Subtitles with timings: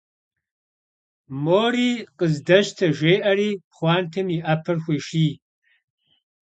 [1.43, 5.33] Мори къыздэщтэ,- жеӏэри пхъуантэм и Ӏэпэр хуеший.